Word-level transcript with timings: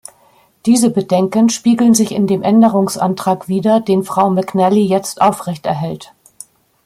Diese 0.65 0.89
Bedenken 0.89 1.49
spiegeln 1.49 1.93
sich 1.93 2.11
in 2.11 2.25
dem 2.25 2.41
Änderungsantrag 2.41 3.47
wider, 3.47 3.79
den 3.81 4.03
Frau 4.03 4.31
McNally 4.31 4.81
jetzt 4.87 5.21
aufrechterhält. 5.21 6.15